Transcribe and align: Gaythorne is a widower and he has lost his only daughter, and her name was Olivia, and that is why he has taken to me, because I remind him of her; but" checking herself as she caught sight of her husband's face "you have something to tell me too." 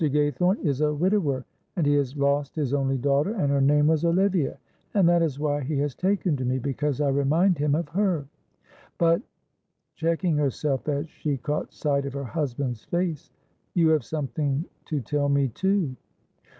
Gaythorne 0.09 0.59
is 0.65 0.81
a 0.81 0.91
widower 0.95 1.45
and 1.75 1.85
he 1.85 1.93
has 1.93 2.17
lost 2.17 2.55
his 2.55 2.73
only 2.73 2.97
daughter, 2.97 3.33
and 3.35 3.51
her 3.51 3.61
name 3.61 3.85
was 3.85 4.03
Olivia, 4.03 4.57
and 4.95 5.07
that 5.07 5.21
is 5.21 5.39
why 5.39 5.61
he 5.61 5.77
has 5.77 5.93
taken 5.93 6.35
to 6.37 6.43
me, 6.43 6.57
because 6.57 6.99
I 6.99 7.09
remind 7.09 7.59
him 7.59 7.75
of 7.75 7.87
her; 7.89 8.25
but" 8.97 9.21
checking 9.93 10.37
herself 10.37 10.89
as 10.89 11.07
she 11.07 11.37
caught 11.37 11.71
sight 11.71 12.07
of 12.07 12.13
her 12.13 12.23
husband's 12.23 12.83
face 12.83 13.31
"you 13.75 13.89
have 13.89 14.03
something 14.03 14.65
to 14.85 15.01
tell 15.01 15.29
me 15.29 15.49
too." 15.49 15.95